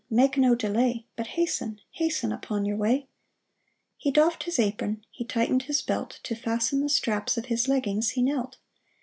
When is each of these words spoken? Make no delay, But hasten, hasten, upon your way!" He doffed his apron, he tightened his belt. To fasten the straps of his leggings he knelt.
Make 0.09 0.35
no 0.35 0.55
delay, 0.55 1.05
But 1.15 1.27
hasten, 1.37 1.79
hasten, 1.91 2.31
upon 2.31 2.65
your 2.65 2.75
way!" 2.75 3.07
He 3.99 4.09
doffed 4.09 4.45
his 4.45 4.57
apron, 4.57 5.05
he 5.11 5.23
tightened 5.23 5.61
his 5.69 5.83
belt. 5.83 6.19
To 6.23 6.33
fasten 6.33 6.81
the 6.81 6.89
straps 6.89 7.37
of 7.37 7.45
his 7.45 7.67
leggings 7.67 8.09
he 8.09 8.23
knelt. 8.23 8.57